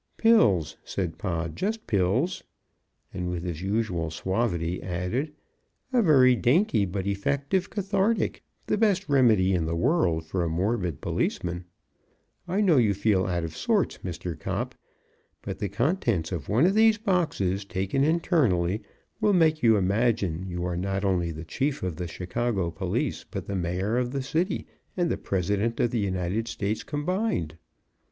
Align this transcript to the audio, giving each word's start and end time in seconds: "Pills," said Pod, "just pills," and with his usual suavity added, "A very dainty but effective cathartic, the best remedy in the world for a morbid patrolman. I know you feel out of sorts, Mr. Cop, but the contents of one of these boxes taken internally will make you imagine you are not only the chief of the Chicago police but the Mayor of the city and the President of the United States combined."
"Pills," 0.17 0.77
said 0.83 1.19
Pod, 1.19 1.55
"just 1.55 1.85
pills," 1.85 2.43
and 3.13 3.29
with 3.29 3.43
his 3.43 3.61
usual 3.61 4.09
suavity 4.09 4.81
added, 4.81 5.31
"A 5.93 6.01
very 6.01 6.35
dainty 6.35 6.85
but 6.87 7.05
effective 7.05 7.69
cathartic, 7.69 8.41
the 8.65 8.79
best 8.79 9.07
remedy 9.07 9.53
in 9.53 9.67
the 9.67 9.75
world 9.75 10.25
for 10.25 10.43
a 10.43 10.49
morbid 10.49 11.01
patrolman. 11.01 11.65
I 12.47 12.61
know 12.61 12.77
you 12.77 12.95
feel 12.95 13.27
out 13.27 13.43
of 13.43 13.55
sorts, 13.55 13.99
Mr. 13.99 14.39
Cop, 14.39 14.73
but 15.43 15.59
the 15.59 15.69
contents 15.69 16.31
of 16.31 16.49
one 16.49 16.65
of 16.65 16.73
these 16.73 16.97
boxes 16.97 17.63
taken 17.63 18.03
internally 18.03 18.81
will 19.19 19.33
make 19.33 19.61
you 19.61 19.77
imagine 19.77 20.47
you 20.49 20.65
are 20.65 20.75
not 20.75 21.05
only 21.05 21.29
the 21.29 21.45
chief 21.45 21.83
of 21.83 21.97
the 21.97 22.07
Chicago 22.07 22.71
police 22.71 23.23
but 23.29 23.45
the 23.45 23.55
Mayor 23.55 23.99
of 23.99 24.13
the 24.13 24.23
city 24.23 24.65
and 24.97 25.11
the 25.11 25.17
President 25.17 25.79
of 25.79 25.91
the 25.91 25.99
United 25.99 26.47
States 26.47 26.81
combined." 26.81 27.55